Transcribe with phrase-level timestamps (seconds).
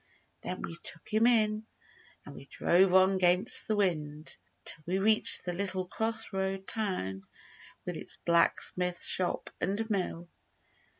[0.41, 1.67] Then we took him in
[2.25, 4.35] And we drove on 'gainst the wind,
[4.65, 7.21] 'Till we reached the little cross road town
[7.85, 10.27] With its blacksmith shop and mill.